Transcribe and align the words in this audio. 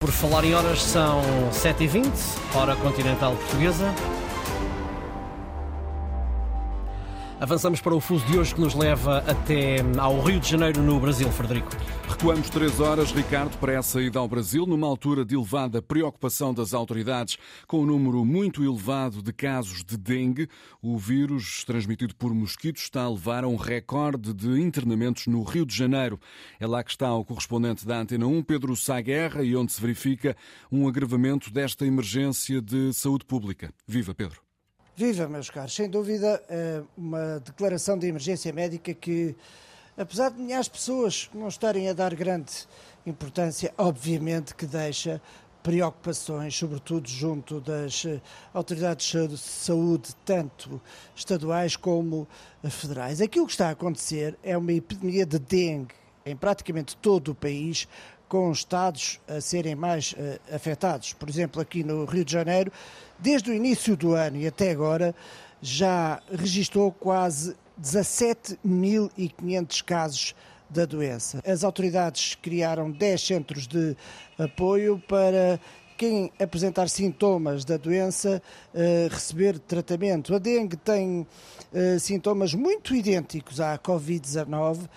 Por 0.00 0.12
falar 0.12 0.44
em 0.44 0.54
horas, 0.54 0.80
são 0.80 1.20
7h20, 1.50 2.06
hora 2.54 2.76
continental 2.76 3.34
portuguesa. 3.34 3.92
Avançamos 7.40 7.80
para 7.80 7.94
o 7.94 8.00
fuso 8.00 8.26
de 8.26 8.36
hoje 8.36 8.52
que 8.52 8.60
nos 8.60 8.74
leva 8.74 9.18
até 9.18 9.76
ao 9.96 10.20
Rio 10.20 10.40
de 10.40 10.48
Janeiro, 10.50 10.82
no 10.82 10.98
Brasil, 10.98 11.30
Frederico. 11.30 11.70
Recuamos 12.08 12.50
três 12.50 12.80
horas, 12.80 13.12
Ricardo, 13.12 13.56
para 13.58 13.74
essa 13.74 14.02
ida 14.02 14.18
ao 14.18 14.26
Brasil, 14.26 14.66
numa 14.66 14.88
altura 14.88 15.24
de 15.24 15.36
elevada 15.36 15.80
preocupação 15.80 16.52
das 16.52 16.74
autoridades, 16.74 17.38
com 17.64 17.82
um 17.82 17.86
número 17.86 18.24
muito 18.24 18.64
elevado 18.64 19.22
de 19.22 19.32
casos 19.32 19.84
de 19.84 19.96
dengue. 19.96 20.48
O 20.82 20.98
vírus, 20.98 21.62
transmitido 21.64 22.12
por 22.16 22.34
mosquitos, 22.34 22.82
está 22.82 23.02
a 23.02 23.08
levar 23.08 23.44
a 23.44 23.48
um 23.48 23.54
recorde 23.54 24.34
de 24.34 24.60
internamentos 24.60 25.28
no 25.28 25.44
Rio 25.44 25.64
de 25.64 25.76
Janeiro. 25.76 26.18
É 26.58 26.66
lá 26.66 26.82
que 26.82 26.90
está 26.90 27.14
o 27.14 27.24
correspondente 27.24 27.86
da 27.86 28.00
Antena 28.00 28.26
1, 28.26 28.42
Pedro 28.42 28.74
Sá 28.74 29.00
Guerra, 29.00 29.44
e 29.44 29.54
onde 29.54 29.72
se 29.72 29.80
verifica 29.80 30.36
um 30.72 30.88
agravamento 30.88 31.52
desta 31.52 31.86
emergência 31.86 32.60
de 32.60 32.92
saúde 32.92 33.24
pública. 33.24 33.72
Viva, 33.86 34.12
Pedro. 34.12 34.47
Viva, 34.98 35.28
meus 35.28 35.48
caros. 35.48 35.76
Sem 35.76 35.88
dúvida, 35.88 36.42
eh, 36.48 36.82
uma 36.96 37.38
declaração 37.38 37.96
de 37.96 38.08
emergência 38.08 38.52
médica 38.52 38.92
que, 38.92 39.36
apesar 39.96 40.28
de 40.32 40.42
de 40.42 40.66
pessoas 40.66 41.30
não 41.32 41.46
estarem 41.46 41.88
a 41.88 41.92
dar 41.92 42.12
grande 42.16 42.66
importância, 43.06 43.72
obviamente 43.78 44.56
que 44.56 44.66
deixa 44.66 45.22
preocupações, 45.62 46.56
sobretudo 46.56 47.08
junto 47.08 47.60
das 47.60 48.06
eh, 48.06 48.20
autoridades 48.52 49.06
de 49.28 49.38
saúde, 49.38 50.16
tanto 50.24 50.82
estaduais 51.14 51.76
como 51.76 52.26
federais. 52.68 53.20
Aquilo 53.20 53.46
que 53.46 53.52
está 53.52 53.68
a 53.68 53.70
acontecer 53.74 54.36
é 54.42 54.58
uma 54.58 54.72
epidemia 54.72 55.24
de 55.24 55.38
dengue 55.38 55.94
em 56.26 56.34
praticamente 56.34 56.96
todo 56.96 57.28
o 57.28 57.34
país, 57.36 57.86
com 58.28 58.52
estados 58.52 59.18
a 59.26 59.40
serem 59.40 59.74
mais 59.74 60.12
uh, 60.12 60.54
afetados. 60.54 61.12
Por 61.12 61.28
exemplo, 61.28 61.60
aqui 61.60 61.82
no 61.82 62.04
Rio 62.04 62.24
de 62.24 62.32
Janeiro, 62.32 62.70
desde 63.18 63.50
o 63.50 63.54
início 63.54 63.96
do 63.96 64.12
ano 64.12 64.36
e 64.36 64.46
até 64.46 64.70
agora, 64.70 65.14
já 65.60 66.22
registrou 66.30 66.92
quase 66.92 67.56
17.500 67.80 69.82
casos 69.82 70.34
da 70.68 70.84
doença. 70.84 71.42
As 71.46 71.64
autoridades 71.64 72.34
criaram 72.34 72.90
10 72.90 73.20
centros 73.20 73.66
de 73.66 73.96
apoio 74.38 75.02
para 75.08 75.58
quem 75.96 76.30
apresentar 76.38 76.88
sintomas 76.88 77.64
da 77.64 77.76
doença 77.76 78.40
uh, 78.72 79.12
receber 79.12 79.58
tratamento. 79.58 80.34
A 80.34 80.38
dengue 80.38 80.76
tem 80.76 81.26
uh, 81.72 81.98
sintomas 81.98 82.54
muito 82.54 82.94
idênticos 82.94 83.60
à 83.60 83.76
Covid-19 83.78 84.88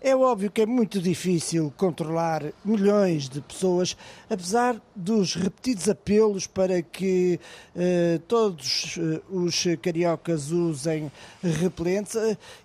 é 0.00 0.16
óbvio 0.16 0.50
que 0.50 0.62
é 0.62 0.66
muito 0.66 1.00
difícil 1.00 1.72
controlar 1.76 2.52
milhões 2.64 3.28
de 3.28 3.40
pessoas, 3.40 3.96
apesar 4.28 4.80
dos 4.94 5.34
repetidos 5.34 5.88
apelos 5.88 6.46
para 6.46 6.82
que 6.82 7.38
eh, 7.76 8.20
todos 8.26 8.98
eh, 8.98 9.20
os 9.30 9.64
cariocas 9.82 10.50
usem 10.50 11.10
repelentes. 11.42 12.16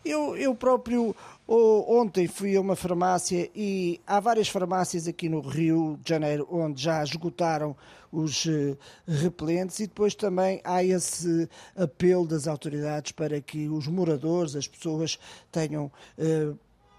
Eu, 0.04 0.36
eu 0.38 0.56
próprio 0.56 1.16
Ontem 1.48 2.28
fui 2.28 2.56
a 2.56 2.62
uma 2.62 2.76
farmácia 2.76 3.52
e 3.56 4.02
há 4.08 4.20
várias 4.20 4.48
farmácias 4.48 5.08
aqui 5.08 5.30
no 5.30 5.42
Rio 5.42 6.00
de 6.04 6.10
Janeiro 6.10 6.48
onde 6.50 6.82
já 6.82 7.04
esgotaram 7.04 7.76
os 8.12 8.48
eh, 8.48 8.76
repelentes 9.08 9.80
e 9.80 9.86
depois 9.86 10.16
também 10.16 10.60
há 10.64 10.84
esse 10.84 11.48
apelo 11.76 12.26
das 12.26 12.48
autoridades 12.48 13.12
para 13.12 13.40
que 13.42 13.70
os 13.70 13.88
moradores, 13.88 14.56
as 14.56 14.68
pessoas 14.68 15.20
tenham 15.52 15.92
eh, 16.18 16.52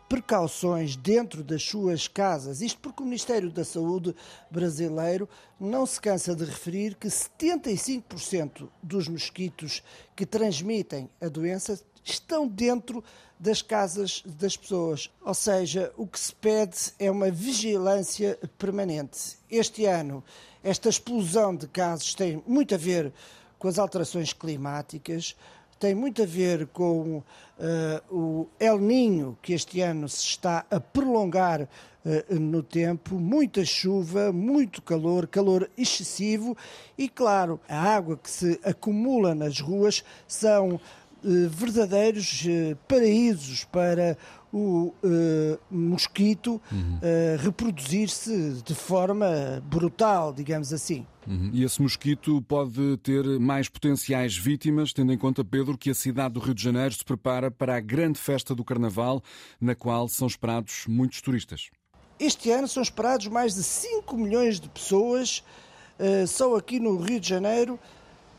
precauções 0.08 0.96
dentro 0.96 1.42
das 1.42 1.62
suas 1.62 2.08
casas. 2.08 2.60
Isto 2.60 2.80
porque 2.80 3.02
o 3.02 3.06
Ministério 3.06 3.50
da 3.50 3.64
Saúde 3.64 4.14
brasileiro 4.50 5.28
não 5.58 5.84
se 5.84 6.00
cansa 6.00 6.34
de 6.34 6.44
referir 6.44 6.94
que 6.94 7.08
75% 7.08 8.68
dos 8.82 9.08
mosquitos 9.08 9.82
que 10.14 10.26
transmitem 10.26 11.10
a 11.20 11.28
doença 11.28 11.80
estão 12.04 12.46
dentro 12.46 13.02
das 13.38 13.60
casas 13.62 14.22
das 14.24 14.56
pessoas. 14.56 15.10
Ou 15.20 15.34
seja, 15.34 15.92
o 15.96 16.06
que 16.06 16.18
se 16.18 16.34
pede 16.34 16.76
é 16.98 17.10
uma 17.10 17.30
vigilância 17.30 18.38
permanente. 18.56 19.38
Este 19.50 19.84
ano, 19.86 20.22
esta 20.62 20.88
explosão 20.88 21.54
de 21.54 21.66
casos 21.66 22.14
tem 22.14 22.42
muito 22.46 22.74
a 22.74 22.78
ver 22.78 23.12
com 23.58 23.68
as 23.68 23.78
alterações 23.78 24.32
climáticas 24.32 25.36
tem 25.78 25.94
muito 25.94 26.22
a 26.22 26.26
ver 26.26 26.66
com 26.68 27.18
uh, 27.18 27.22
o 28.10 28.48
El 28.58 28.78
Ninho, 28.78 29.36
que 29.42 29.52
este 29.52 29.80
ano 29.80 30.08
se 30.08 30.24
está 30.24 30.64
a 30.70 30.80
prolongar 30.80 31.62
uh, 31.62 32.34
no 32.34 32.62
tempo, 32.62 33.16
muita 33.16 33.64
chuva, 33.64 34.32
muito 34.32 34.80
calor, 34.80 35.26
calor 35.26 35.70
excessivo. 35.76 36.56
E, 36.96 37.08
claro, 37.08 37.60
a 37.68 37.78
água 37.78 38.16
que 38.16 38.30
se 38.30 38.58
acumula 38.64 39.34
nas 39.34 39.60
ruas 39.60 40.02
são 40.26 40.74
uh, 40.74 40.80
verdadeiros 41.22 42.44
paraísos 42.88 43.64
para 43.64 44.16
o 44.56 44.94
uh, 45.04 45.58
mosquito 45.70 46.58
uhum. 46.72 46.96
uh, 46.96 47.42
reproduzir-se 47.42 48.62
de 48.64 48.74
forma 48.74 49.62
brutal, 49.66 50.32
digamos 50.32 50.72
assim. 50.72 51.06
Uhum. 51.26 51.50
E 51.52 51.62
esse 51.62 51.82
mosquito 51.82 52.40
pode 52.40 52.96
ter 53.02 53.22
mais 53.38 53.68
potenciais 53.68 54.34
vítimas, 54.34 54.94
tendo 54.94 55.12
em 55.12 55.18
conta, 55.18 55.44
Pedro, 55.44 55.76
que 55.76 55.90
a 55.90 55.94
cidade 55.94 56.34
do 56.34 56.40
Rio 56.40 56.54
de 56.54 56.62
Janeiro 56.62 56.94
se 56.94 57.04
prepara 57.04 57.50
para 57.50 57.76
a 57.76 57.80
grande 57.80 58.18
festa 58.18 58.54
do 58.54 58.64
Carnaval, 58.64 59.22
na 59.60 59.74
qual 59.74 60.08
são 60.08 60.26
esperados 60.26 60.84
muitos 60.88 61.20
turistas. 61.20 61.68
Este 62.18 62.50
ano 62.50 62.66
são 62.66 62.82
esperados 62.82 63.26
mais 63.26 63.54
de 63.56 63.62
5 63.62 64.16
milhões 64.16 64.58
de 64.58 64.70
pessoas 64.70 65.44
uh, 66.00 66.26
só 66.26 66.56
aqui 66.56 66.80
no 66.80 66.96
Rio 66.96 67.20
de 67.20 67.28
Janeiro 67.28 67.78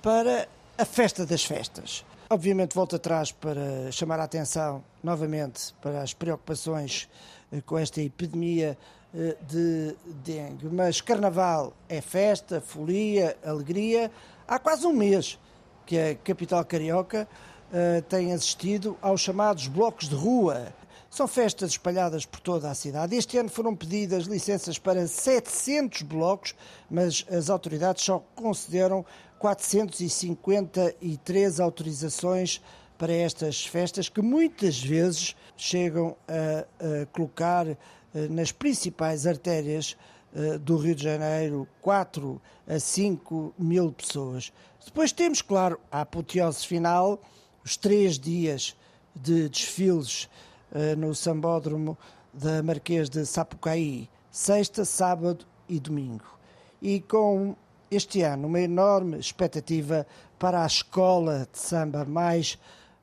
para 0.02 0.48
a 0.80 0.86
festa 0.86 1.28
das 1.28 1.44
festas. 1.44 2.04
Obviamente 2.30 2.76
volto 2.76 2.98
atrás 2.98 3.32
para 3.32 3.90
chamar 3.90 4.20
a 4.20 4.26
atenção 4.26 4.84
novamente 5.02 5.74
para 5.82 6.02
as 6.02 6.14
preocupações 6.14 7.08
eh, 7.54 7.62
com 7.62 7.78
esta 7.78 8.02
epidemia 8.02 8.78
eh, 9.16 9.38
de 9.48 9.96
dengue. 10.26 10.68
Mas 10.68 11.00
carnaval 11.00 11.74
é 11.88 12.02
festa, 12.02 12.60
folia, 12.60 13.38
alegria. 13.46 14.12
Há 14.46 14.60
quase 14.60 14.86
um 14.86 14.92
mês 14.92 15.40
que 15.86 15.98
a 15.98 16.16
capital 16.16 16.66
carioca 16.66 17.26
uh, 17.72 18.02
tem 18.04 18.34
assistido 18.34 18.98
aos 19.02 19.22
chamados 19.22 19.68
blocos 19.68 20.10
de 20.10 20.16
rua. 20.16 20.74
São 21.10 21.28
festas 21.30 21.72
espalhadas 21.72 22.26
por 22.26 22.42
toda 22.42 22.70
a 22.70 22.76
cidade. 22.76 23.16
Este 23.16 23.38
ano 23.38 23.48
foram 23.48 23.74
pedidas 23.74 24.26
licenças 24.26 24.78
para 24.78 25.08
700 25.08 26.02
blocos, 26.02 26.54
mas 26.92 27.26
as 27.32 27.50
autoridades 27.50 28.04
só 28.04 28.22
concederam 28.36 29.06
453 29.40 31.60
autorizações 31.60 32.62
para 32.98 33.14
estas 33.14 33.66
festas 33.66 34.10
que 34.10 34.22
muitas 34.22 34.82
vezes 34.82 35.36
chegam 35.56 36.16
a, 36.28 37.04
a 37.04 37.06
colocar 37.08 37.68
eh, 37.68 37.78
nas 38.30 38.52
principais 38.52 39.28
artérias 39.28 39.96
eh, 40.36 40.58
do 40.58 40.78
Rio 40.78 40.96
de 40.96 41.04
Janeiro 41.04 41.68
4 41.82 42.42
a 42.68 42.80
5 42.80 43.54
mil 43.58 43.92
pessoas. 43.92 44.52
Depois 44.84 45.12
temos, 45.12 45.42
claro, 45.42 45.80
a 45.92 46.02
apoteose 46.02 46.66
final, 46.66 47.22
os 47.64 47.78
três 47.78 48.18
dias 48.18 48.76
de 49.16 49.50
desfiles 49.50 50.30
eh, 50.72 50.96
no 50.96 51.14
Sambódromo 51.14 51.98
da 52.34 52.64
Marquês 52.64 53.10
de 53.10 53.26
Sapucaí, 53.26 54.10
sexta, 54.32 54.86
sábado 54.86 55.46
e 55.68 55.80
domingo. 55.80 56.26
E 56.82 57.02
com 57.02 57.56
este 57.90 58.22
ano 58.22 58.48
uma 58.48 58.60
enorme 58.60 59.18
expectativa 59.18 60.06
para 60.38 60.64
a 60.64 60.68
escola 60.68 61.48
de 61.52 61.60
samba 61.60 62.04
mais 62.06 62.58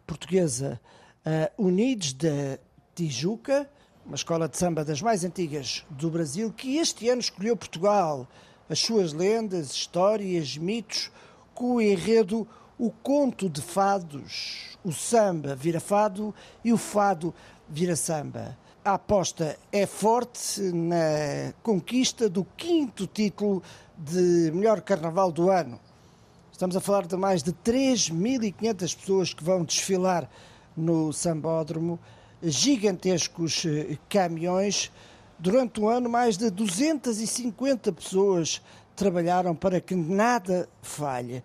portuguesa, 0.07 0.81
uh, 1.25 1.67
Unidos 1.67 2.13
da 2.13 2.59
Tijuca, 2.95 3.69
uma 4.05 4.15
escola 4.15 4.49
de 4.49 4.59
samba 4.59 4.85
das 4.85 5.01
mais 5.01 5.25
antigas 5.25 5.85
do 5.89 6.11
Brasil, 6.11 6.53
que 6.53 6.77
este 6.77 7.09
ano 7.09 7.21
escolheu 7.21 7.57
Portugal, 7.57 8.29
as 8.69 8.79
suas 8.79 9.13
lendas, 9.13 9.73
histórias, 9.73 10.59
mitos, 10.59 11.11
com 11.55 11.77
o 11.77 11.81
enredo 11.81 12.47
O 12.79 12.91
Conto 12.91 13.49
de 13.49 13.63
Fados, 13.63 14.77
o 14.85 14.93
samba 14.93 15.57
vira 15.57 15.81
fado 15.81 16.35
e 16.63 16.73
o 16.73 16.77
fado 16.77 17.35
vira 17.69 17.97
samba. 17.97 18.57
A 18.85 18.95
aposta 18.95 19.57
é 19.73 19.87
forte 19.87 20.61
na 20.61 21.55
conquista 21.63 22.29
do 22.29 22.45
quinto 22.57 23.07
título 23.07 23.63
de 23.97 24.51
melhor 24.53 24.81
carnaval 24.83 25.33
do 25.33 25.51
ano. 25.51 25.81
Estamos 26.53 26.77
a 26.77 26.81
falar 26.81 27.07
de 27.07 27.17
mais 27.17 27.43
de 27.43 27.53
3.500 27.53 28.97
pessoas 28.97 29.35
que 29.35 29.43
vão 29.43 29.65
desfilar 29.65 30.29
no 30.77 31.13
Sambódromo, 31.13 31.99
gigantescos 32.43 33.65
eh, 33.65 33.99
caminhões. 34.09 34.93
Durante 35.39 35.81
o 35.81 35.89
ano, 35.89 36.09
mais 36.09 36.37
de 36.37 36.51
250 36.51 37.93
pessoas 37.93 38.63
trabalharam 38.95 39.55
para 39.55 39.81
que 39.81 39.95
nada 39.95 40.69
falhe. 40.83 41.43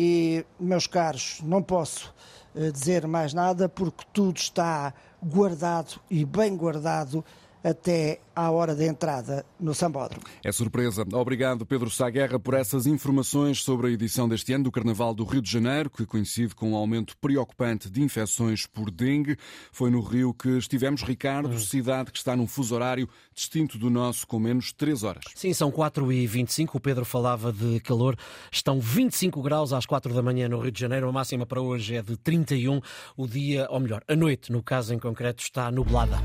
E, 0.00 0.46
meus 0.60 0.86
caros, 0.86 1.40
não 1.42 1.60
posso 1.60 2.14
eh, 2.54 2.70
dizer 2.70 3.04
mais 3.08 3.34
nada 3.34 3.68
porque 3.68 4.04
tudo 4.12 4.36
está 4.36 4.94
guardado 5.20 6.00
e 6.08 6.24
bem 6.24 6.56
guardado 6.56 7.24
até 7.62 8.20
à 8.34 8.50
hora 8.50 8.74
da 8.74 8.86
entrada 8.86 9.44
no 9.58 9.74
Sambódromo. 9.74 10.22
É 10.44 10.52
surpresa. 10.52 11.04
Obrigado, 11.12 11.66
Pedro 11.66 11.90
Saguerra, 11.90 12.38
por 12.38 12.54
essas 12.54 12.86
informações 12.86 13.62
sobre 13.62 13.88
a 13.88 13.90
edição 13.90 14.28
deste 14.28 14.52
ano 14.52 14.64
do 14.64 14.70
Carnaval 14.70 15.12
do 15.12 15.24
Rio 15.24 15.42
de 15.42 15.50
Janeiro, 15.50 15.90
que 15.90 16.06
coincide 16.06 16.54
com 16.54 16.70
um 16.70 16.76
aumento 16.76 17.16
preocupante 17.18 17.90
de 17.90 18.00
infecções 18.00 18.64
por 18.64 18.90
dengue. 18.90 19.36
Foi 19.72 19.90
no 19.90 20.00
Rio 20.00 20.32
que 20.32 20.50
estivemos, 20.50 21.02
Ricardo, 21.02 21.50
hum. 21.50 21.58
cidade 21.58 22.12
que 22.12 22.18
está 22.18 22.36
num 22.36 22.46
fuso 22.46 22.76
horário 22.76 23.08
distinto 23.34 23.76
do 23.76 23.90
nosso, 23.90 24.24
com 24.26 24.38
menos 24.38 24.72
3 24.72 25.02
horas. 25.02 25.24
Sim, 25.34 25.52
são 25.52 25.70
4 25.70 26.12
e 26.12 26.26
25 26.26 26.76
O 26.76 26.80
Pedro 26.80 27.04
falava 27.04 27.52
de 27.52 27.80
calor. 27.80 28.16
Estão 28.52 28.78
25 28.78 29.42
graus 29.42 29.72
às 29.72 29.84
4 29.84 30.14
da 30.14 30.22
manhã 30.22 30.48
no 30.48 30.60
Rio 30.60 30.70
de 30.70 30.80
Janeiro. 30.80 31.08
A 31.08 31.12
máxima 31.12 31.44
para 31.44 31.60
hoje 31.60 31.96
é 31.96 32.02
de 32.02 32.16
31. 32.16 32.80
O 33.16 33.26
dia, 33.26 33.66
ou 33.68 33.80
melhor, 33.80 34.02
a 34.06 34.14
noite, 34.14 34.52
no 34.52 34.62
caso 34.62 34.94
em 34.94 34.98
concreto, 34.98 35.42
está 35.42 35.70
nublada. 35.72 36.16